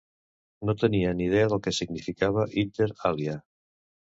[0.69, 3.37] No tenia ni idea del que significava "inter alia".